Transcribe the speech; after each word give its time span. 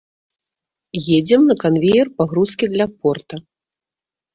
Едзем 1.19 1.41
на 1.51 1.55
канвеер 1.67 2.07
пагрузкі 2.17 2.65
для 2.77 2.85
порта. 2.99 3.35